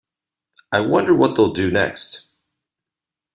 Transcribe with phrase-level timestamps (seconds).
[0.71, 2.31] I wonder what they’ll do next!